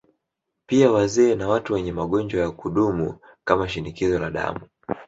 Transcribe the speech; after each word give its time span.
Pia 0.65 0.91
wazee 0.91 1.35
na 1.35 1.47
watu 1.47 1.73
wenye 1.73 1.91
magonjwa 1.91 2.41
ya 2.41 2.51
kudumu 2.51 3.19
kama 3.43 3.69
Shinikizo 3.69 4.19
la 4.19 4.31
Damu 4.31 4.59